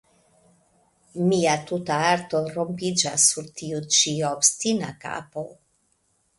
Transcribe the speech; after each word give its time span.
mia 1.31 1.53
tuta 1.73 1.99
arto 2.13 2.41
rompiĝas 2.57 3.29
sur 3.35 3.53
tiu 3.63 3.85
ĉi 3.99 4.17
obstina 4.33 4.93
kapo! 5.07 5.49